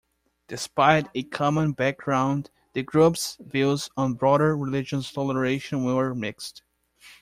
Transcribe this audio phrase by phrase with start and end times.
[0.47, 6.63] Despite a common background, the groups' views on broader religious toleration were mixed.